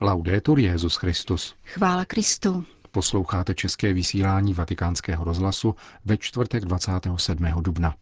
Laudetur 0.00 0.58
Jezus 0.58 0.96
Christus. 0.96 1.54
Chvála 1.64 2.04
Kristu. 2.04 2.64
Posloucháte 2.90 3.54
české 3.54 3.92
vysílání 3.92 4.54
Vatikánského 4.54 5.24
rozhlasu 5.24 5.74
ve 6.04 6.16
čtvrtek 6.16 6.64
27. 6.64 7.46
dubna. 7.60 7.94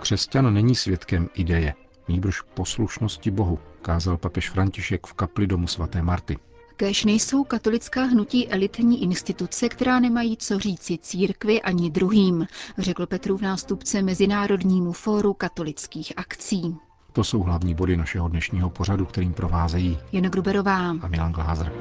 Křesťan 0.00 0.54
není 0.54 0.74
svědkem 0.74 1.28
ideje, 1.34 1.74
nýbrž 2.08 2.40
poslušnosti 2.40 3.30
Bohu, 3.30 3.58
kázal 3.82 4.16
papež 4.16 4.50
František 4.50 5.06
v 5.06 5.12
kapli 5.12 5.46
domu 5.46 5.66
svaté 5.66 6.02
Marty. 6.02 6.38
Kéž 6.76 7.04
nejsou 7.04 7.44
katolická 7.44 8.04
hnutí 8.04 8.48
elitní 8.48 9.02
instituce, 9.02 9.68
která 9.68 10.00
nemají 10.00 10.36
co 10.36 10.58
říci 10.58 10.98
církvi 10.98 11.62
ani 11.62 11.90
druhým, 11.90 12.46
řekl 12.78 13.06
Petrův 13.06 13.40
nástupce 13.40 14.02
Mezinárodnímu 14.02 14.92
fóru 14.92 15.34
katolických 15.34 16.12
akcí. 16.16 16.76
To 17.12 17.24
jsou 17.24 17.42
hlavní 17.42 17.74
body 17.74 17.96
našeho 17.96 18.28
dnešního 18.28 18.70
pořadu, 18.70 19.06
kterým 19.06 19.32
provázejí 19.32 19.98
Jen 20.12 20.24
Gruberová 20.24 20.90
a 20.90 21.08
Milan 21.08 21.32
Glázer. 21.32 21.72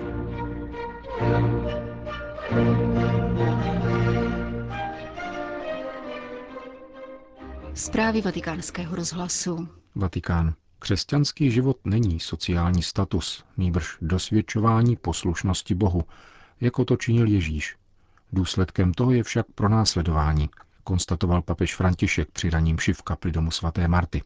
Zprávy 7.73 8.21
vatikánského 8.21 8.95
rozhlasu. 8.95 9.67
Vatikán. 9.95 10.53
Křesťanský 10.83 11.51
život 11.51 11.77
není 11.85 12.19
sociální 12.19 12.83
status, 12.83 13.43
nýbrž 13.57 13.97
dosvědčování 14.01 14.95
poslušnosti 14.95 15.75
Bohu, 15.75 16.03
jako 16.61 16.85
to 16.85 16.97
činil 16.97 17.27
Ježíš. 17.27 17.75
Důsledkem 18.33 18.93
toho 18.93 19.11
je 19.11 19.23
však 19.23 19.45
pronásledování, 19.55 20.49
konstatoval 20.83 21.41
papež 21.41 21.75
František 21.75 22.31
při 22.31 22.49
raním 22.49 22.77
v 22.93 23.01
kapli 23.01 23.31
domu 23.31 23.51
svaté 23.51 23.87
Marty. 23.87 24.23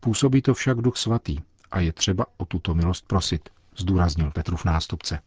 Působí 0.00 0.42
to 0.42 0.54
však 0.54 0.78
duch 0.78 0.96
svatý 0.96 1.38
a 1.70 1.80
je 1.80 1.92
třeba 1.92 2.26
o 2.36 2.44
tuto 2.44 2.74
milost 2.74 3.06
prosit, 3.06 3.48
zdůraznil 3.76 4.30
Petrův 4.30 4.64
nástupce. 4.64 5.18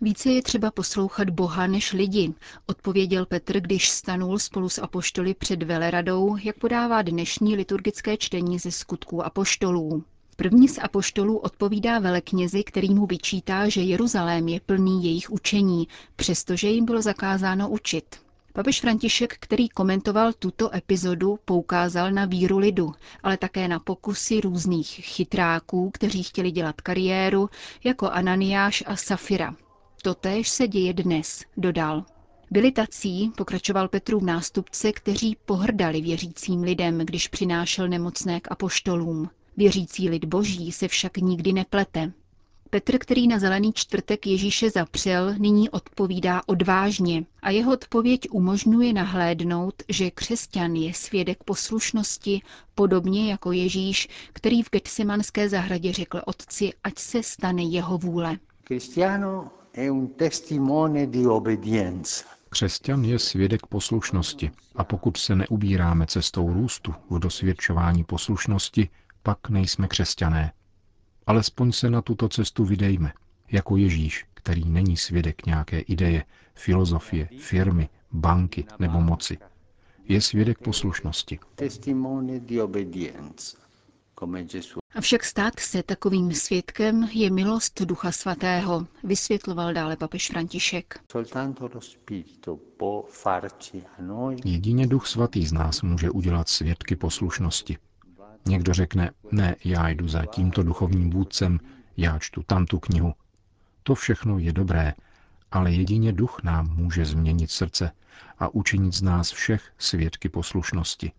Více 0.00 0.30
je 0.30 0.42
třeba 0.42 0.70
poslouchat 0.70 1.30
Boha 1.30 1.66
než 1.66 1.92
lidi, 1.92 2.34
odpověděl 2.66 3.26
Petr, 3.26 3.60
když 3.60 3.90
stanul 3.90 4.38
spolu 4.38 4.68
s 4.68 4.78
apoštoly 4.82 5.34
před 5.34 5.62
veleradou, 5.62 6.36
jak 6.36 6.58
podává 6.58 7.02
dnešní 7.02 7.56
liturgické 7.56 8.16
čtení 8.16 8.58
ze 8.58 8.70
skutků 8.70 9.24
apoštolů. 9.24 10.04
První 10.36 10.68
z 10.68 10.78
apoštolů 10.78 11.38
odpovídá 11.38 11.98
veleknězi, 11.98 12.64
který 12.64 12.94
mu 12.94 13.06
vyčítá, 13.06 13.68
že 13.68 13.80
Jeruzalém 13.80 14.48
je 14.48 14.60
plný 14.60 15.04
jejich 15.04 15.30
učení, 15.30 15.88
přestože 16.16 16.68
jim 16.68 16.84
bylo 16.84 17.02
zakázáno 17.02 17.68
učit. 17.70 18.16
Papež 18.52 18.80
František, 18.80 19.36
který 19.40 19.68
komentoval 19.68 20.32
tuto 20.32 20.74
epizodu, 20.74 21.38
poukázal 21.44 22.10
na 22.12 22.24
víru 22.24 22.58
lidu, 22.58 22.92
ale 23.22 23.36
také 23.36 23.68
na 23.68 23.78
pokusy 23.78 24.40
různých 24.40 24.88
chytráků, 24.88 25.90
kteří 25.90 26.22
chtěli 26.22 26.50
dělat 26.50 26.80
kariéru, 26.80 27.50
jako 27.84 28.10
Ananiáš 28.10 28.84
a 28.86 28.96
Safira. 28.96 29.56
Totéž 30.02 30.48
se 30.48 30.68
děje 30.68 30.92
dnes, 30.92 31.44
dodal. 31.56 32.04
Byli 32.50 32.72
tací, 32.72 33.32
pokračoval 33.36 33.88
Petrův 33.88 34.22
nástupce, 34.22 34.92
kteří 34.92 35.36
pohrdali 35.46 36.00
věřícím 36.00 36.62
lidem, 36.62 36.98
když 36.98 37.28
přinášel 37.28 37.88
nemocné 37.88 38.40
k 38.40 38.52
apoštolům. 38.52 39.30
Věřící 39.56 40.08
lid 40.08 40.24
boží 40.24 40.72
se 40.72 40.88
však 40.88 41.16
nikdy 41.16 41.52
neplete. 41.52 42.12
Petr, 42.70 42.98
který 42.98 43.28
na 43.28 43.38
zelený 43.38 43.72
čtvrtek 43.72 44.26
Ježíše 44.26 44.70
zapřel, 44.70 45.34
nyní 45.38 45.70
odpovídá 45.70 46.42
odvážně 46.46 47.24
a 47.42 47.50
jeho 47.50 47.72
odpověď 47.72 48.20
umožňuje 48.30 48.92
nahlédnout, 48.92 49.82
že 49.88 50.10
křesťan 50.10 50.74
je 50.74 50.94
svědek 50.94 51.44
poslušnosti, 51.44 52.42
podobně 52.74 53.30
jako 53.30 53.52
Ježíš, 53.52 54.08
který 54.32 54.62
v 54.62 54.70
Getsemanské 54.70 55.48
zahradě 55.48 55.92
řekl 55.92 56.20
otci, 56.26 56.72
ať 56.84 56.98
se 56.98 57.22
stane 57.22 57.62
jeho 57.62 57.98
vůle. 57.98 58.38
Křesťan 62.50 63.04
je 63.04 63.18
svědek 63.18 63.66
poslušnosti 63.66 64.50
a 64.76 64.84
pokud 64.84 65.16
se 65.16 65.36
neubíráme 65.36 66.06
cestou 66.06 66.52
růstu 66.52 66.94
v 67.10 67.18
dosvědčování 67.18 68.04
poslušnosti, 68.04 68.88
pak 69.26 69.48
nejsme 69.48 69.88
křesťané. 69.88 70.52
Alespoň 71.26 71.72
se 71.72 71.90
na 71.90 72.02
tuto 72.02 72.28
cestu 72.28 72.64
vydejme, 72.64 73.12
jako 73.52 73.76
Ježíš, 73.76 74.26
který 74.34 74.64
není 74.64 74.96
svědek 74.96 75.46
nějaké 75.46 75.80
ideje, 75.80 76.24
filozofie, 76.54 77.28
firmy, 77.40 77.88
banky 78.12 78.66
nebo 78.78 79.00
moci. 79.00 79.38
Je 80.04 80.20
svědek 80.20 80.58
poslušnosti. 80.58 81.38
Avšak 84.94 85.24
stát 85.24 85.60
se 85.60 85.82
takovým 85.82 86.32
svědkem 86.32 87.08
je 87.12 87.30
milost 87.30 87.82
Ducha 87.82 88.12
Svatého, 88.12 88.86
vysvětloval 89.04 89.72
dále 89.74 89.96
papež 89.96 90.30
František. 90.30 91.00
Jedině 94.44 94.86
Duch 94.86 95.06
Svatý 95.06 95.46
z 95.46 95.52
nás 95.52 95.82
může 95.82 96.10
udělat 96.10 96.48
svědky 96.48 96.96
poslušnosti. 96.96 97.78
Někdo 98.46 98.74
řekne, 98.74 99.10
ne, 99.32 99.56
já 99.64 99.88
jdu 99.88 100.08
za 100.08 100.26
tímto 100.26 100.62
duchovním 100.62 101.10
vůdcem, 101.10 101.60
já 101.96 102.18
čtu 102.18 102.42
tamtu 102.42 102.78
knihu. 102.78 103.14
To 103.82 103.94
všechno 103.94 104.38
je 104.38 104.52
dobré, 104.52 104.94
ale 105.52 105.72
jedině 105.72 106.12
duch 106.12 106.42
nám 106.42 106.76
může 106.76 107.04
změnit 107.04 107.50
srdce 107.50 107.90
a 108.38 108.54
učinit 108.54 108.94
z 108.94 109.02
nás 109.02 109.30
všech 109.30 109.72
svědky 109.78 110.28
poslušnosti. 110.28 111.12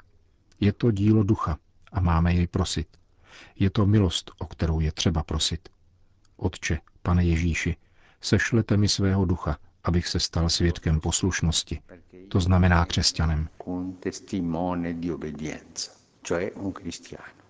Je 0.60 0.74
to 0.74 0.92
dílo 0.92 1.24
ducha 1.24 1.58
a 1.92 2.00
máme 2.00 2.34
jej 2.34 2.48
prosit. 2.48 2.88
Je 3.56 3.70
to 3.70 3.86
milost, 3.86 4.32
o 4.38 4.46
kterou 4.46 4.80
je 4.80 4.92
třeba 4.92 5.24
prosit. 5.24 5.70
Otče, 6.38 6.80
pane 7.02 7.26
Ježíši, 7.26 7.76
sešlete 8.22 8.78
mi 8.78 8.90
svého 8.90 9.26
ducha, 9.26 9.58
abych 9.84 10.08
se 10.08 10.20
stal 10.20 10.50
svědkem 10.50 11.00
poslušnosti. 11.00 11.82
To 12.30 12.40
znamená 12.40 12.86
křesťanem. 12.86 13.50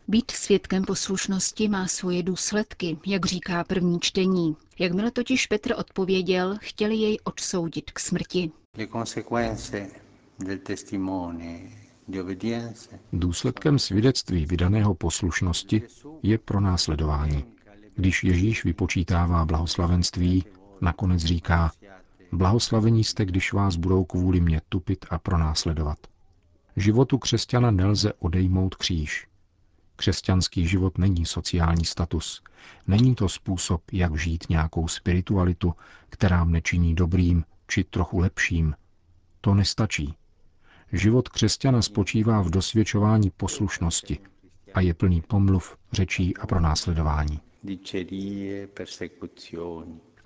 Být 0.07 0.31
svědkem 0.31 0.83
poslušnosti 0.83 1.67
má 1.67 1.87
svoje 1.87 2.23
důsledky, 2.23 2.97
jak 3.05 3.25
říká 3.25 3.63
první 3.63 3.99
čtení. 3.99 4.55
Jakmile 4.79 5.11
totiž 5.11 5.47
Petr 5.47 5.73
odpověděl, 5.77 6.57
chtěli 6.61 6.95
jej 6.95 7.17
odsoudit 7.23 7.91
k 7.91 7.99
smrti. 7.99 8.51
Důsledkem 13.13 13.79
svědectví 13.79 14.45
vydaného 14.45 14.95
poslušnosti 14.95 15.81
je 16.23 16.37
pronásledování. 16.37 17.45
Když 17.95 18.23
Ježíš 18.23 18.63
vypočítává 18.63 19.45
blahoslavenství, 19.45 20.43
nakonec 20.81 21.21
říká, 21.21 21.71
blahoslavení 22.31 23.03
jste, 23.03 23.25
když 23.25 23.53
vás 23.53 23.75
budou 23.75 24.03
kvůli 24.05 24.39
mě 24.39 24.61
tupit 24.69 25.05
a 25.09 25.19
pronásledovat. 25.19 25.97
Životu 26.77 27.17
křesťana 27.17 27.71
nelze 27.71 28.13
odejmout 28.13 28.75
kříž. 28.75 29.27
Křesťanský 29.95 30.67
život 30.67 30.97
není 30.97 31.25
sociální 31.25 31.85
status. 31.85 32.41
Není 32.87 33.15
to 33.15 33.29
způsob, 33.29 33.81
jak 33.91 34.15
žít 34.19 34.49
nějakou 34.49 34.87
spiritualitu, 34.87 35.73
která 36.09 36.43
mne 36.43 36.61
činí 36.61 36.95
dobrým 36.95 37.43
či 37.67 37.83
trochu 37.83 38.19
lepším. 38.19 38.75
To 39.41 39.53
nestačí. 39.55 40.13
Život 40.91 41.29
křesťana 41.29 41.81
spočívá 41.81 42.41
v 42.41 42.49
dosvědčování 42.49 43.29
poslušnosti 43.29 44.19
a 44.73 44.81
je 44.81 44.93
plný 44.93 45.21
pomluv, 45.21 45.77
řečí 45.91 46.37
a 46.37 46.47
pronásledování. 46.47 47.39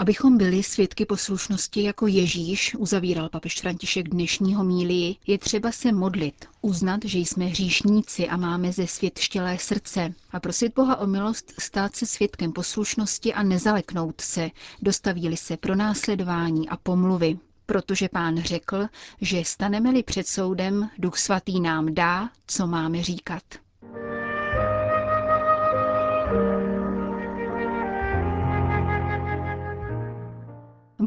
Abychom 0.01 0.38
byli 0.38 0.63
svědky 0.63 1.06
poslušnosti 1.06 1.84
jako 1.84 2.07
Ježíš, 2.07 2.75
uzavíral 2.75 3.29
papež 3.29 3.62
František 3.62 4.09
dnešního 4.09 4.63
mílii, 4.63 5.16
je 5.28 5.38
třeba 5.38 5.72
se 5.72 5.91
modlit, 5.91 6.45
uznat, 6.62 7.00
že 7.06 7.19
jsme 7.19 7.45
hříšníci 7.45 8.28
a 8.28 8.38
máme 8.38 8.72
ze 8.72 8.88
svět 8.88 9.19
štělé 9.19 9.57
srdce 9.57 10.14
a 10.31 10.40
prosit 10.40 10.73
Boha 10.75 10.96
o 10.97 11.08
milost 11.08 11.53
stát 11.59 11.96
se 11.96 12.05
svědkem 12.05 12.52
poslušnosti 12.53 13.34
a 13.34 13.43
nezaleknout 13.43 14.22
se, 14.22 14.49
dostaví-li 14.81 15.37
se 15.37 15.58
pro 15.58 15.75
následování 15.75 16.70
a 16.70 16.78
pomluvy. 16.78 17.37
Protože 17.66 18.09
pán 18.09 18.41
řekl, 18.43 18.87
že 19.22 19.43
staneme-li 19.46 20.03
před 20.03 20.28
soudem, 20.28 20.90
duch 20.97 21.17
svatý 21.17 21.59
nám 21.59 21.93
dá, 21.93 22.29
co 22.47 22.67
máme 22.67 23.03
říkat. 23.03 23.43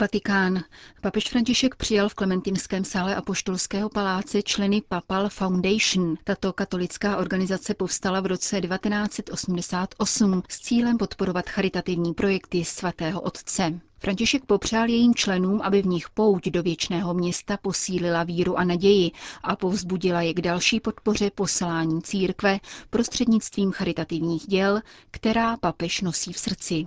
Vatikán. 0.01 0.65
Papež 1.01 1.29
František 1.29 1.75
přijal 1.77 2.09
v 2.09 2.15
Klementinském 2.15 2.85
sále 2.85 3.17
Apoštolského 3.17 3.89
paláce 3.89 4.43
členy 4.43 4.83
Papal 4.89 5.29
Foundation. 5.29 6.17
Tato 6.25 6.53
katolická 6.53 7.17
organizace 7.17 7.75
povstala 7.75 8.21
v 8.21 8.27
roce 8.27 8.61
1988 8.61 10.43
s 10.49 10.61
cílem 10.61 10.99
podporovat 10.99 11.49
charitativní 11.49 12.15
projekty 12.15 12.65
svatého 12.65 13.21
otce. 13.21 13.81
František 14.05 14.45
popřál 14.45 14.89
jejím 14.89 15.15
členům, 15.15 15.61
aby 15.63 15.83
v 15.83 15.87
nich 15.87 16.11
pouť 16.11 16.49
do 16.49 16.63
věčného 16.63 17.15
města 17.15 17.57
posílila 17.57 18.23
víru 18.25 18.59
a 18.59 18.65
naději 18.65 19.11
a 19.43 19.57
povzbudila 19.57 20.23
je 20.23 20.35
k 20.35 20.41
další 20.41 20.81
podpoře 20.81 21.31
poslání 21.35 22.03
církve 22.03 22.59
prostřednictvím 22.91 23.73
charitativních 23.73 24.47
děl, 24.47 24.81
která 25.11 25.57
papež 25.57 26.01
nosí 26.01 26.33
v 26.33 26.39
srdci. 26.39 26.87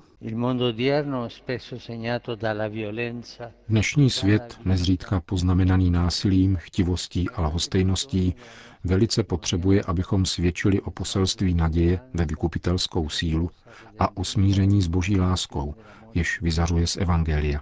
Dnešní 3.70 4.10
svět, 4.10 4.58
nezřídka 4.66 5.22
poznamenaný 5.22 5.92
násilím, 5.92 6.56
chtivostí 6.56 7.30
a 7.30 7.42
lahostejností, 7.42 8.36
velice 8.88 9.24
potřebuje, 9.24 9.84
abychom 9.84 10.26
svědčili 10.26 10.82
o 10.82 10.92
poselství 10.92 11.54
naděje 11.54 12.00
ve 12.14 12.26
vykupitelskou 12.26 13.10
sílu 13.10 13.52
a 14.00 14.18
o 14.18 14.24
smíření 14.24 14.82
s 14.82 14.88
boží 14.88 15.20
láskou, 15.20 15.76
jež 16.14 16.42
vyzařuje 16.42 16.88
z 16.88 16.98
Evangelia. 16.98 17.62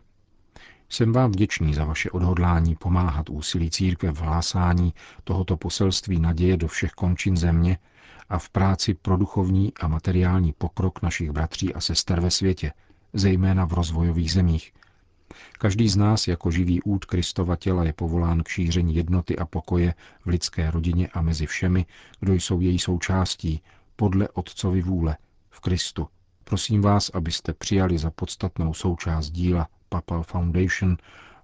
Jsem 0.89 1.13
vám 1.13 1.31
vděčný 1.31 1.73
za 1.73 1.85
vaše 1.85 2.11
odhodlání 2.11 2.75
pomáhat 2.75 3.29
úsilí 3.29 3.69
církve 3.69 4.11
v 4.11 4.17
hlásání 4.17 4.93
tohoto 5.23 5.57
poselství 5.57 6.19
naděje 6.19 6.57
do 6.57 6.67
všech 6.67 6.91
končin 6.91 7.37
země 7.37 7.77
a 8.29 8.39
v 8.39 8.49
práci 8.49 8.93
pro 8.93 9.17
duchovní 9.17 9.73
a 9.79 9.87
materiální 9.87 10.53
pokrok 10.53 11.01
našich 11.01 11.31
bratří 11.31 11.73
a 11.73 11.81
sester 11.81 12.21
ve 12.21 12.31
světě, 12.31 12.71
zejména 13.13 13.65
v 13.65 13.73
rozvojových 13.73 14.31
zemích. 14.31 14.73
Každý 15.59 15.89
z 15.89 15.95
nás 15.97 16.27
jako 16.27 16.51
živý 16.51 16.81
út 16.81 17.05
Kristova 17.05 17.55
těla 17.55 17.83
je 17.83 17.93
povolán 17.93 18.43
k 18.43 18.47
šíření 18.47 18.95
jednoty 18.95 19.37
a 19.37 19.45
pokoje 19.45 19.93
v 20.25 20.29
lidské 20.29 20.71
rodině 20.71 21.07
a 21.07 21.21
mezi 21.21 21.45
všemi, 21.45 21.85
kdo 22.19 22.33
jsou 22.33 22.61
její 22.61 22.79
součástí, 22.79 23.61
podle 23.95 24.29
Otcovy 24.29 24.81
vůle, 24.81 25.17
v 25.49 25.59
Kristu. 25.59 26.07
Prosím 26.43 26.81
vás, 26.81 27.09
abyste 27.09 27.53
přijali 27.53 27.97
za 27.97 28.11
podstatnou 28.11 28.73
součást 28.73 29.29
díla 29.29 29.67
Papal 29.89 30.23
Foundation 30.23 30.97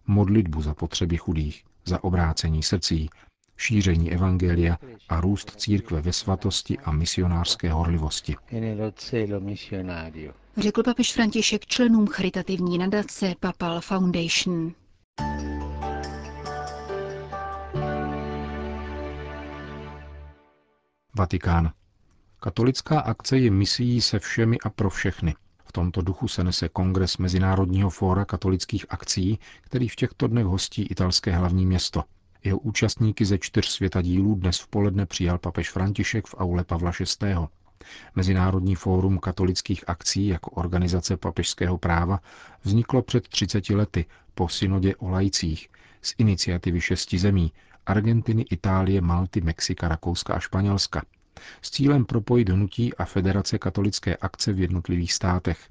modlitbu 0.08 0.62
za 0.62 0.74
potřeby 0.74 1.18
chudých, 1.18 1.64
za 1.86 2.04
obrácení 2.04 2.64
srdcí, 2.64 3.10
šíření 3.58 4.12
evangelia 4.12 4.78
a 5.10 5.22
růst 5.22 5.52
církve 5.56 6.02
ve 6.02 6.14
svatosti 6.14 6.78
a 6.80 6.92
misionářské 6.92 7.72
horlivosti. 7.72 8.36
Řekl 10.58 10.84
papež 10.84 11.14
František 11.14 11.66
členům 11.66 12.08
charitativní 12.08 12.78
nadace 12.78 13.34
Papal 13.40 13.82
Foundation. 13.82 14.74
Vatikán. 21.18 21.72
Katolická 22.40 23.00
akce 23.00 23.38
je 23.38 23.52
misií 23.52 24.02
se 24.02 24.20
všemi 24.20 24.58
a 24.64 24.70
pro 24.70 24.90
všechny. 24.90 25.36
V 25.66 25.72
tomto 25.72 26.02
duchu 26.02 26.28
se 26.28 26.44
nese 26.44 26.70
kongres 26.70 27.18
Mezinárodního 27.18 27.90
fóra 27.90 28.26
katolických 28.26 28.86
akcí, 28.90 29.40
který 29.62 29.88
v 29.88 29.96
těchto 29.96 30.28
dnech 30.28 30.46
hostí 30.46 30.82
italské 30.84 31.32
hlavní 31.32 31.66
město. 31.66 32.04
Jeho 32.44 32.60
účastníky 32.60 33.26
ze 33.26 33.38
čtyř 33.38 33.68
světadílů 33.68 34.36
dnes 34.36 34.60
v 34.60 34.68
poledne 34.68 35.06
přijal 35.06 35.38
papež 35.38 35.72
František 35.72 36.28
v 36.28 36.36
aule 36.38 36.64
Pavla 36.64 36.92
VI. 37.22 37.36
Mezinárodní 38.16 38.76
fórum 38.76 39.20
katolických 39.20 39.84
akcí 39.90 40.28
jako 40.28 40.52
organizace 40.52 41.18
papežského 41.18 41.78
práva 41.78 42.20
vzniklo 42.64 43.02
před 43.02 43.28
30 43.28 43.70
lety 43.70 44.06
po 44.34 44.50
synodě 44.50 44.96
o 44.96 45.10
lajcích 45.10 45.70
z 46.02 46.16
iniciativy 46.18 46.82
šesti 46.82 47.20
zemí 47.20 47.52
Argentiny, 47.86 48.46
Itálie, 48.50 49.02
Malty, 49.02 49.42
Mexika, 49.42 49.88
Rakouska 49.88 50.34
a 50.34 50.40
Španělska 50.40 51.02
s 51.62 51.72
cílem 51.72 52.06
propojit 52.06 52.50
hnutí 52.50 52.94
a 52.94 53.06
federace 53.06 53.58
katolické 53.58 54.16
akce 54.16 54.54
v 54.54 54.60
jednotlivých 54.60 55.14
státech. 55.14 55.70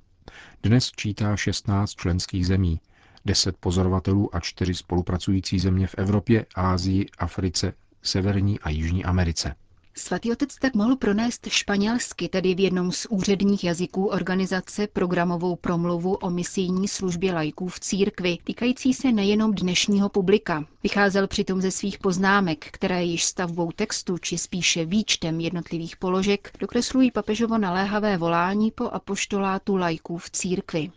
Dnes 0.62 0.90
čítá 0.96 1.36
16 1.36 1.90
členských 1.90 2.46
zemí, 2.46 2.80
10 3.24 3.56
pozorovatelů 3.56 4.34
a 4.34 4.40
4 4.40 4.74
spolupracující 4.74 5.58
země 5.58 5.86
v 5.86 5.94
Evropě, 5.98 6.46
Ázii, 6.54 7.06
Africe, 7.18 7.72
Severní 8.02 8.60
a 8.60 8.70
Jižní 8.70 9.04
Americe. 9.04 9.54
Svatý 9.96 10.32
otec 10.32 10.56
tak 10.56 10.74
mohl 10.74 10.96
pronést 10.96 11.46
španělsky, 11.48 12.28
tedy 12.28 12.54
v 12.54 12.60
jednom 12.60 12.92
z 12.92 13.06
úředních 13.10 13.64
jazyků 13.64 14.06
organizace 14.06 14.86
programovou 14.86 15.56
promluvu 15.56 16.14
o 16.14 16.30
misijní 16.30 16.88
službě 16.88 17.32
lajků 17.34 17.68
v 17.68 17.80
církvi, 17.80 18.38
týkající 18.44 18.94
se 18.94 19.12
nejenom 19.12 19.54
dnešního 19.54 20.08
publika. 20.08 20.64
Vycházel 20.82 21.26
přitom 21.26 21.60
ze 21.60 21.70
svých 21.70 21.98
poznámek, 21.98 22.66
které 22.70 23.04
již 23.04 23.24
stavbou 23.24 23.72
textu, 23.72 24.18
či 24.18 24.38
spíše 24.38 24.84
výčtem 24.84 25.40
jednotlivých 25.40 25.96
položek, 25.96 26.52
dokreslují 26.60 27.10
papežovo 27.10 27.58
naléhavé 27.58 28.16
volání 28.16 28.70
po 28.70 28.84
apoštolátu 28.88 29.76
lajků 29.76 30.18
v 30.18 30.30
církvi. 30.30 30.90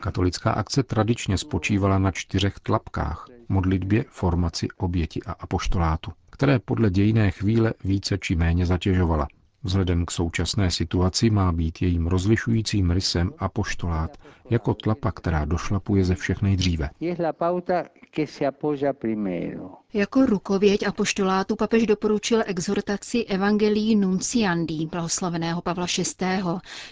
Katolická 0.00 0.50
akce 0.52 0.82
tradičně 0.82 1.38
spočívala 1.38 1.98
na 1.98 2.10
čtyřech 2.10 2.60
tlapkách– 2.62 3.26
modlitbě, 3.48 4.04
formaci, 4.08 4.68
oběti 4.76 5.20
a 5.26 5.32
apoštolátu 5.32 6.12
které 6.38 6.58
podle 6.58 6.90
dějiné 6.90 7.30
chvíle 7.30 7.74
více 7.84 8.18
či 8.18 8.36
méně 8.36 8.66
zatěžovala. 8.66 9.26
Vzhledem 9.62 10.06
k 10.06 10.10
současné 10.10 10.70
situaci 10.70 11.30
má 11.30 11.52
být 11.52 11.82
jejím 11.82 12.06
rozlišujícím 12.06 12.90
rysem 12.90 13.32
apoštolát 13.38 14.16
jako 14.50 14.74
tlapa, 14.74 15.12
která 15.12 15.44
došlapuje 15.44 16.04
ze 16.04 16.14
všech 16.14 16.42
nejdříve. 16.42 16.90
Jako 19.94 20.26
rukověď 20.26 20.86
apoštolátu 20.86 21.56
papež 21.56 21.86
doporučil 21.86 22.42
exhortaci 22.46 23.24
Evangelii 23.24 23.96
Nunciandi, 23.96 24.86
blahoslaveného 24.90 25.62
Pavla 25.62 25.86
VI., 25.98 26.42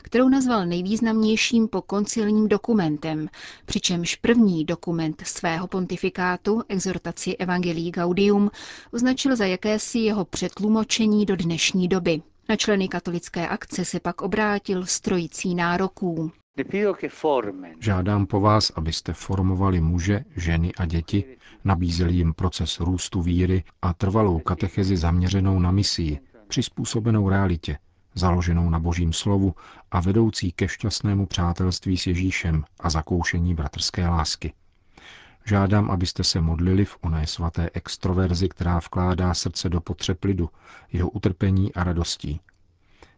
kterou 0.03 0.29
nazval 0.29 0.67
nejvýznamnějším 0.67 1.69
pokoncilním 1.69 2.49
dokumentem, 2.49 3.29
přičemž 3.67 4.17
první 4.17 4.65
dokument 4.65 5.23
svého 5.27 5.67
pontifikátu, 5.67 6.63
exhortaci 6.69 7.37
Evangelii 7.37 7.91
Gaudium, 7.91 8.51
označil 8.93 9.37
za 9.37 9.45
jakési 9.47 9.99
jeho 9.99 10.25
přetlumočení 10.25 11.27
do 11.27 11.37
dnešní 11.37 11.89
doby. 11.89 12.23
Na 12.49 12.57
členy 12.57 12.89
katolické 12.89 13.49
akce 13.49 13.85
se 13.85 14.01
pak 14.01 14.23
obrátil 14.23 14.87
strojící 14.87 15.55
nároků. 15.55 16.31
Žádám 17.81 18.27
po 18.27 18.41
vás, 18.41 18.73
abyste 18.77 19.13
formovali 19.13 19.81
muže, 19.81 20.25
ženy 20.37 20.75
a 20.75 20.87
děti, 20.87 21.37
nabízeli 21.65 22.15
jim 22.15 22.35
proces 22.35 22.81
růstu 22.81 23.23
víry 23.23 23.65
a 23.83 23.95
trvalou 23.95 24.39
katechezi 24.39 24.97
zaměřenou 24.97 25.59
na 25.59 25.71
misii, 25.71 26.21
přizpůsobenou 26.49 27.29
realitě, 27.29 27.79
založenou 28.15 28.71
na 28.71 28.79
božím 28.79 29.13
slovu 29.13 29.55
a 29.91 30.01
vedoucí 30.01 30.53
ke 30.53 30.69
šťastnému 30.69 31.27
přátelství 31.27 31.99
s 31.99 32.07
Ježíšem 32.07 32.65
a 32.81 32.91
zakoušení 32.91 33.55
bratrské 33.55 34.09
lásky. 34.09 34.53
Žádám, 35.45 35.91
abyste 35.91 36.25
se 36.25 36.41
modlili 36.41 36.85
v 36.85 36.97
oné 37.01 37.27
svaté 37.27 37.71
extroverzi, 37.75 38.49
která 38.49 38.79
vkládá 38.79 39.35
srdce 39.35 39.69
do 39.69 39.81
potřeb 39.81 40.25
lidu, 40.25 40.51
jeho 40.93 41.11
utrpení 41.11 41.75
a 41.75 41.85
radostí. 41.85 42.41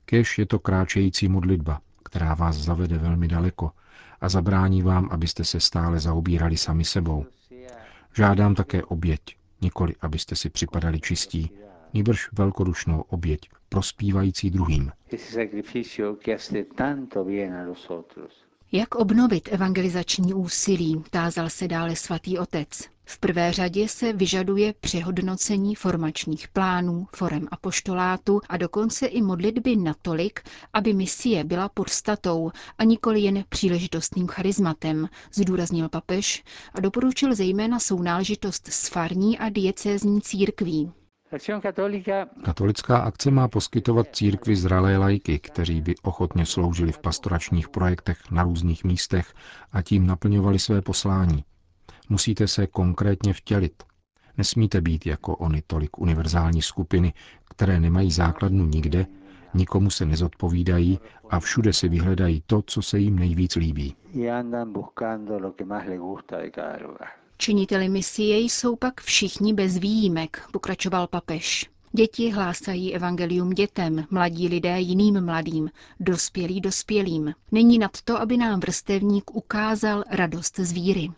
Kež 0.05 0.39
je 0.39 0.47
to 0.47 0.59
kráčející 0.59 1.29
modlitba, 1.29 1.81
která 2.09 2.35
vás 2.35 2.57
zavede 2.57 2.99
velmi 2.99 3.29
daleko 3.29 3.71
a 4.21 4.29
zabrání 4.29 4.83
vám, 4.83 5.09
abyste 5.13 5.45
se 5.45 5.61
stále 5.61 6.01
zaobírali 6.01 6.57
sami 6.57 6.85
sebou. 6.85 7.27
Žádám 8.17 8.55
také 8.55 8.83
oběť, 8.85 9.21
nikoli 9.61 9.95
abyste 10.01 10.37
si 10.37 10.51
připadali 10.51 11.01
čistí, 11.01 11.51
nýbrž 11.95 12.29
velkodušnou 12.33 13.01
oběť, 13.01 13.41
prospívající 13.69 14.51
druhým. 14.51 14.93
Jak 18.73 18.95
obnovit 18.95 19.49
evangelizační 19.53 20.35
úsilí, 20.35 21.03
tázal 21.11 21.51
se 21.51 21.69
dále 21.69 21.97
svatý 21.97 22.39
otec. 22.39 22.89
V 23.11 23.19
prvé 23.19 23.53
řadě 23.53 23.89
se 23.89 24.13
vyžaduje 24.13 24.75
přehodnocení 24.81 25.75
formačních 25.75 26.49
plánů, 26.49 27.07
forem 27.17 27.49
apoštolátu 27.51 28.41
a 28.49 28.57
dokonce 28.57 29.07
i 29.07 29.23
modlitby 29.23 29.77
natolik, 29.77 30.41
aby 30.73 30.95
misie 30.95 31.45
byla 31.45 31.69
podstatou 31.69 32.51
a 32.79 32.85
nikoli 32.85 33.21
jen 33.21 33.45
příležitostným 33.49 34.27
charizmatem, 34.27 35.09
zdůraznil 35.35 35.89
papež 35.89 36.45
a 36.75 36.81
doporučil 36.81 37.35
zejména 37.35 37.79
sounáležitost 37.79 38.67
s 38.69 38.89
farní 38.89 39.39
a 39.39 39.49
diecézní 39.49 40.21
církví. 40.23 40.93
Katolická 42.45 42.99
akce 42.99 43.31
má 43.31 43.49
poskytovat 43.49 44.07
církvi 44.17 44.57
zralé 44.57 44.97
lajky, 44.99 45.39
kteří 45.39 45.81
by 45.81 45.95
ochotně 46.03 46.47
sloužili 46.47 46.93
v 46.93 46.99
pastoračních 46.99 47.69
projektech 47.69 48.19
na 48.31 48.43
různých 48.43 48.85
místech 48.85 49.35
a 49.73 49.83
tím 49.83 50.07
naplňovali 50.07 50.59
své 50.59 50.83
poslání. 50.83 51.45
Musíte 52.09 52.49
se 52.49 52.67
konkrétně 52.67 53.33
vtělit. 53.33 53.83
Nesmíte 54.39 54.81
být 54.81 55.07
jako 55.07 55.37
oni 55.37 55.63
tolik 55.67 55.99
univerzální 55.99 56.63
skupiny, 56.63 57.13
které 57.45 57.81
nemají 57.81 58.11
základnu 58.11 58.67
nikde, 58.67 59.07
nikomu 59.55 59.91
se 59.91 60.07
nezodpovídají 60.07 60.99
a 61.31 61.41
všude 61.41 61.73
si 61.73 61.89
vyhledají 61.89 62.43
to, 62.47 62.63
co 62.67 62.83
se 62.83 62.99
jim 62.99 63.19
nejvíc 63.19 63.57
líbí. 63.57 63.97
Činiteli 67.39 67.89
misie 67.89 68.39
jsou 68.39 68.77
pak 68.77 69.01
všichni 69.01 69.55
bez 69.55 69.79
výjimek, 69.79 70.43
pokračoval 70.53 71.07
papež. 71.07 71.71
Děti 71.93 72.31
hlásají 72.31 72.95
evangelium 72.95 73.51
dětem, 73.51 74.05
mladí 74.11 74.49
lidé 74.49 74.81
jiným 74.81 75.21
mladým, 75.25 75.71
dospělí 76.01 76.61
dospělým. 76.61 77.35
Není 77.53 77.79
nad 77.79 78.03
to, 78.03 78.21
aby 78.21 78.37
nám 78.37 78.61
vrstevník 78.61 79.37
ukázal 79.37 80.05
radost 80.11 80.57
z 80.59 80.73
víry. 80.73 81.09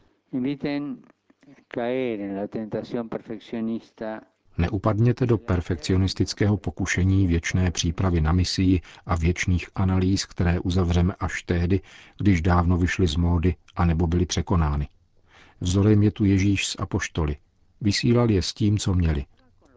Neupadněte 4.58 5.26
do 5.26 5.38
perfekcionistického 5.38 6.56
pokušení 6.56 7.26
věčné 7.26 7.70
přípravy 7.70 8.20
na 8.20 8.32
misii 8.32 8.80
a 9.06 9.16
věčných 9.16 9.68
analýz, 9.74 10.26
které 10.26 10.60
uzavřeme 10.60 11.14
až 11.20 11.42
tehdy, 11.42 11.80
když 12.18 12.42
dávno 12.42 12.76
vyšly 12.76 13.06
z 13.06 13.16
módy 13.16 13.54
a 13.76 13.84
nebo 13.84 14.06
byly 14.06 14.26
překonány. 14.26 14.88
Vzorem 15.60 16.02
je 16.02 16.10
tu 16.10 16.24
Ježíš 16.24 16.66
s 16.66 16.76
apoštoly. 16.80 17.36
Vysílal 17.80 18.30
je 18.30 18.42
s 18.42 18.54
tím, 18.54 18.78
co 18.78 18.94
měli. 18.94 19.24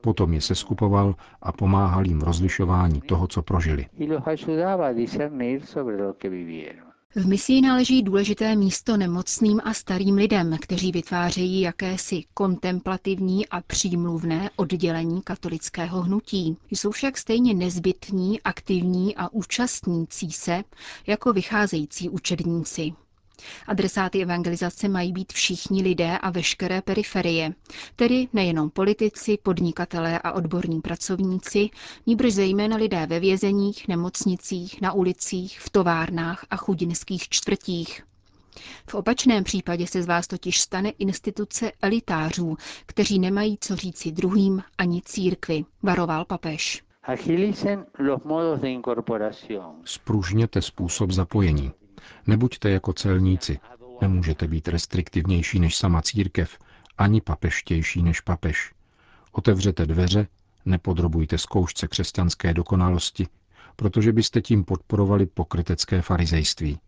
Potom 0.01 0.33
je 0.33 0.41
seskupoval 0.41 1.15
a 1.41 1.51
pomáhal 1.51 2.05
jim 2.05 2.19
v 2.19 2.23
rozlišování 2.23 3.01
toho, 3.01 3.27
co 3.27 3.41
prožili. 3.41 3.85
V 7.15 7.27
misii 7.27 7.61
náleží 7.61 8.03
důležité 8.03 8.55
místo 8.55 8.97
nemocným 8.97 9.61
a 9.63 9.73
starým 9.73 10.15
lidem, 10.15 10.57
kteří 10.61 10.91
vytvářejí 10.91 11.61
jakési 11.61 12.23
kontemplativní 12.33 13.47
a 13.47 13.61
přímluvné 13.61 14.49
oddělení 14.55 15.21
katolického 15.21 16.01
hnutí. 16.01 16.57
Jsou 16.71 16.91
však 16.91 17.17
stejně 17.17 17.53
nezbytní, 17.53 18.41
aktivní 18.41 19.15
a 19.15 19.29
účastnící 19.33 20.31
se 20.31 20.63
jako 21.07 21.33
vycházející 21.33 22.09
učedníci. 22.09 22.93
Adresáty 23.67 24.21
evangelizace 24.21 24.87
mají 24.87 25.11
být 25.11 25.33
všichni 25.33 25.81
lidé 25.83 26.17
a 26.17 26.29
veškeré 26.29 26.81
periferie, 26.81 27.53
tedy 27.95 28.27
nejenom 28.33 28.69
politici, 28.69 29.37
podnikatelé 29.43 30.19
a 30.19 30.31
odborní 30.31 30.81
pracovníci, 30.81 31.69
níbrž 32.07 32.33
zejména 32.33 32.77
lidé 32.77 33.05
ve 33.05 33.19
vězeních, 33.19 33.87
nemocnicích, 33.87 34.81
na 34.81 34.93
ulicích, 34.93 35.59
v 35.59 35.69
továrnách 35.69 36.45
a 36.49 36.57
chudinských 36.57 37.29
čtvrtích. 37.29 38.01
V 38.89 38.95
opačném 38.95 39.43
případě 39.43 39.87
se 39.87 40.03
z 40.03 40.05
vás 40.05 40.27
totiž 40.27 40.61
stane 40.61 40.89
instituce 40.89 41.71
elitářů, 41.81 42.57
kteří 42.85 43.19
nemají 43.19 43.57
co 43.61 43.75
říci 43.75 44.11
druhým 44.11 44.63
ani 44.77 45.01
církvi, 45.05 45.65
varoval 45.83 46.25
papež. 46.25 46.83
Spružněte 49.85 50.61
způsob 50.61 51.11
zapojení. 51.11 51.71
Nebuďte 52.27 52.69
jako 52.69 52.93
celníci. 52.93 53.59
Nemůžete 54.01 54.47
být 54.47 54.67
restriktivnější 54.67 55.59
než 55.59 55.75
sama 55.75 56.01
církev, 56.01 56.57
ani 56.97 57.21
papeštější 57.21 58.03
než 58.03 58.21
papež. 58.21 58.73
Otevřete 59.31 59.85
dveře, 59.85 60.27
nepodrobujte 60.65 61.37
zkoušce 61.37 61.87
křesťanské 61.87 62.53
dokonalosti, 62.53 63.27
protože 63.75 64.11
byste 64.11 64.41
tím 64.41 64.63
podporovali 64.63 65.25
pokrytecké 65.25 66.01
farizejství. 66.01 66.79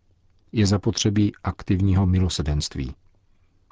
Je 0.52 0.66
zapotřebí 0.66 1.32
aktivního 1.44 2.06
milosedenství. 2.06 2.94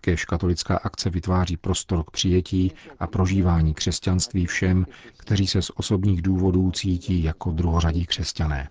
Kéž 0.01 0.25
katolická 0.25 0.77
akce 0.77 1.11
vytváří 1.11 1.57
prostor 1.57 2.05
k 2.05 2.11
přijetí 2.11 2.73
a 3.01 3.07
prožívání 3.07 3.75
křesťanství 3.75 4.47
všem, 4.47 4.87
kteří 5.17 5.47
se 5.47 5.63
z 5.63 5.71
osobních 5.75 6.23
důvodů 6.23 6.71
cítí 6.71 7.23
jako 7.23 7.51
druhořadí 7.51 8.07
křesťané. 8.07 8.69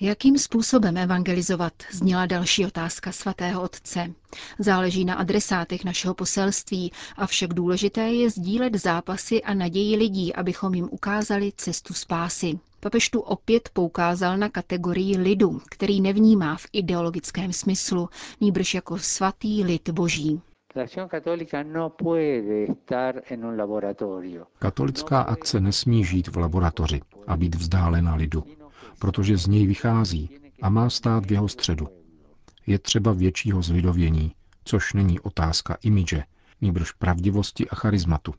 Jakým 0.00 0.38
způsobem 0.38 0.96
evangelizovat, 0.96 1.72
zněla 1.92 2.26
další 2.26 2.66
otázka 2.66 3.12
svatého 3.12 3.62
otce. 3.62 4.12
Záleží 4.58 5.04
na 5.04 5.14
adresátech 5.14 5.84
našeho 5.84 6.14
poselství, 6.14 6.92
avšak 7.16 7.54
důležité 7.54 8.00
je 8.00 8.30
sdílet 8.30 8.74
zápasy 8.74 9.42
a 9.42 9.54
naději 9.54 9.96
lidí, 9.96 10.34
abychom 10.34 10.74
jim 10.74 10.88
ukázali 10.92 11.52
cestu 11.56 11.94
spásy. 11.94 12.58
Papež 12.80 13.10
tu 13.10 13.20
opět 13.20 13.68
poukázal 13.72 14.38
na 14.38 14.48
kategorii 14.48 15.16
lidu, 15.18 15.60
který 15.70 16.00
nevnímá 16.00 16.56
v 16.56 16.66
ideologickém 16.72 17.52
smyslu, 17.52 18.08
nýbrž 18.40 18.74
jako 18.74 18.98
svatý 18.98 19.64
lid 19.64 19.88
boží. 19.90 20.40
No 21.66 21.92
Katolická 24.58 25.20
akce 25.20 25.60
nesmí 25.60 26.04
žít 26.04 26.28
v 26.28 26.36
laboratoři 26.36 27.00
a 27.26 27.36
být 27.36 27.54
vzdálena 27.54 28.14
lidu, 28.14 28.44
protože 28.98 29.36
z 29.36 29.46
něj 29.46 29.66
vychází 29.66 30.30
a 30.62 30.68
má 30.68 30.90
stát 30.90 31.26
v 31.26 31.32
jeho 31.32 31.48
středu. 31.48 31.88
Je 32.66 32.78
třeba 32.78 33.12
většího 33.12 33.62
zlidovění, 33.62 34.32
což 34.64 34.92
není 34.92 35.20
otázka 35.20 35.76
imidže, 35.82 36.24
nýbrž 36.60 36.92
pravdivosti 36.92 37.68
a 37.68 37.74
charizmatu. 37.74 38.34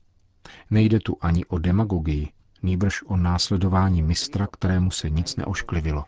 Nejde 0.70 1.00
tu 1.00 1.18
ani 1.22 1.46
o 1.46 1.58
demagogii, 1.58 2.30
nýbrž 2.64 3.04
o 3.04 3.18
následování 3.18 4.02
mistra, 4.02 4.48
kterému 4.48 4.92
se 4.92 5.10
nic 5.10 5.36
neošklivilo. 5.36 6.06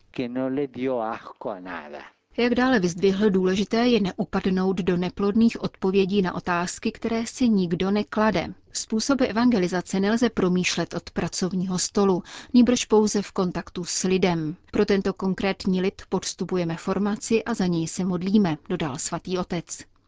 Jak 2.40 2.56
dále 2.56 2.80
vyzdvihl, 2.80 3.30
důležité 3.30 3.88
je 3.88 4.00
neupadnout 4.00 4.78
do 4.78 4.98
neplodných 4.98 5.64
odpovědí 5.64 6.22
na 6.22 6.36
otázky, 6.36 6.92
které 6.92 7.26
si 7.28 7.50
nikdo 7.50 7.92
neklade. 7.92 8.54
Způsoby 8.74 9.26
evangelizace 9.26 10.00
nelze 10.00 10.30
promýšlet 10.30 10.94
od 10.94 11.10
pracovního 11.10 11.80
stolu, 11.80 12.24
nýbrž 12.54 12.86
pouze 12.86 13.22
v 13.22 13.32
kontaktu 13.32 13.84
s 13.86 14.04
lidem. 14.04 14.56
Pro 14.72 14.86
tento 14.86 15.14
konkrétní 15.14 15.82
lid 15.82 16.02
podstupujeme 16.10 16.78
formaci 16.78 17.44
a 17.44 17.54
za 17.54 17.66
něj 17.68 17.88
se 17.88 18.06
modlíme, 18.06 18.58
dodal 18.70 18.98
svatý 18.98 19.38
otec. 19.38 19.66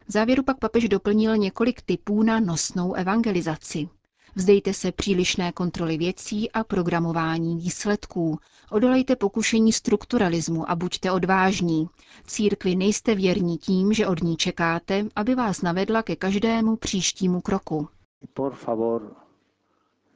V 0.08 0.12
závěru 0.12 0.42
pak 0.42 0.58
papež 0.58 0.88
doplnil 0.88 1.36
několik 1.36 1.82
typů 1.82 2.22
na 2.22 2.40
nosnou 2.40 2.94
evangelizaci. 2.94 3.88
Vzdejte 4.34 4.74
se 4.74 4.92
přílišné 4.92 5.52
kontroly 5.52 5.96
věcí 5.98 6.50
a 6.50 6.64
programování 6.64 7.56
výsledků. 7.56 8.38
Odolejte 8.70 9.16
pokušení 9.16 9.72
strukturalismu 9.72 10.70
a 10.70 10.74
buďte 10.76 11.10
odvážní. 11.12 11.88
Církvi 12.26 12.76
nejste 12.76 13.14
věrní 13.14 13.58
tím, 13.58 13.92
že 13.92 14.06
od 14.06 14.22
ní 14.22 14.36
čekáte, 14.36 15.04
aby 15.16 15.34
vás 15.34 15.62
navedla 15.62 16.02
ke 16.02 16.16
každému 16.16 16.76
příštímu 16.76 17.40
kroku. 17.40 17.88
Por 18.34 18.54
favor, 18.54 19.16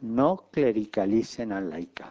no 0.02 0.36
clericalicen 0.54 1.52
al 1.54 1.68
laicado. 1.68 2.10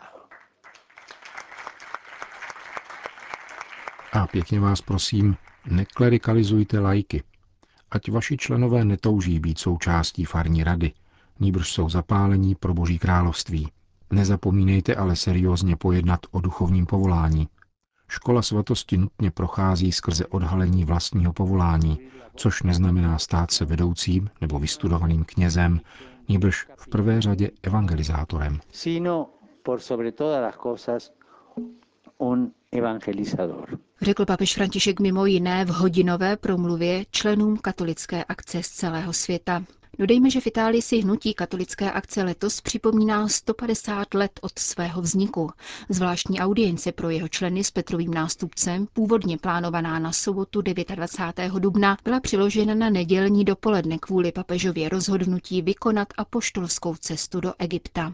A 4.13 4.27
pěkně 4.27 4.59
vás 4.59 4.81
prosím, 4.81 5.35
neklerikalizujte 5.71 6.79
lajky. 6.79 7.23
Ať 7.91 8.11
vaši 8.11 8.37
členové 8.37 8.85
netouží 8.85 9.39
být 9.39 9.59
součástí 9.59 10.25
farní 10.25 10.63
rady– 10.63 10.93
níbrž 11.39 11.71
jsou 11.73 11.89
zapálení 11.89 12.55
pro 12.55 12.73
Boží 12.73 12.99
království. 12.99 13.67
Nezapomínejte 14.11 14.95
ale 14.95 15.15
seriózně 15.15 15.75
pojednat 15.75 16.19
o 16.31 16.39
duchovním 16.41 16.85
povolání. 16.85 17.47
Škola 18.07 18.41
svatosti 18.41 18.97
nutně 18.97 19.31
prochází 19.31 19.91
skrze 19.91 20.25
odhalení 20.25 20.85
vlastního 20.85 21.33
povolání, 21.33 21.99
což 22.35 22.63
neznamená 22.63 23.19
stát 23.19 23.51
se 23.51 23.65
vedoucím 23.65 24.29
nebo 24.41 24.59
vystudovaným 24.59 25.23
knězem, 25.23 25.81
níbrž 26.29 26.67
v 26.75 26.87
prvé 26.87 27.21
řadě 27.21 27.51
evangelizátorem. 27.63 28.59
Sino 28.71 29.29
por 29.63 29.79
sobre 29.79 30.11
todas 30.11 30.41
las 30.41 30.55
cosas 30.63 31.11
un 32.17 32.51
evangelizador. 32.71 33.79
Řekl 34.01 34.25
papež 34.25 34.53
František 34.55 34.99
mimo 34.99 35.25
jiné 35.25 35.65
v 35.65 35.69
hodinové 35.69 36.37
promluvě 36.37 37.05
členům 37.11 37.57
katolické 37.57 38.23
akce 38.23 38.63
z 38.63 38.67
celého 38.69 39.13
světa. 39.13 39.63
Dodejme, 39.99 40.29
že 40.29 40.41
v 40.41 40.47
Itálii 40.47 40.81
si 40.81 40.97
hnutí 40.97 41.33
katolické 41.33 41.91
akce 41.91 42.23
letos 42.23 42.61
připomíná 42.61 43.27
150 43.27 44.13
let 44.13 44.39
od 44.41 44.59
svého 44.59 45.01
vzniku. 45.01 45.51
Zvláštní 45.89 46.39
audience 46.39 46.91
pro 46.91 47.09
jeho 47.09 47.27
členy 47.27 47.63
s 47.63 47.71
Petrovým 47.71 48.13
nástupcem, 48.13 48.87
původně 48.93 49.37
plánovaná 49.37 49.99
na 49.99 50.11
sobotu 50.11 50.61
29. 50.61 51.53
dubna, 51.53 51.97
byla 52.03 52.19
přiložena 52.19 52.75
na 52.75 52.89
nedělní 52.89 53.45
dopoledne 53.45 53.97
kvůli 53.97 54.31
papežově 54.31 54.89
rozhodnutí 54.89 55.61
vykonat 55.61 56.07
apoštolskou 56.17 56.95
cestu 56.95 57.39
do 57.39 57.53
Egypta. 57.59 58.13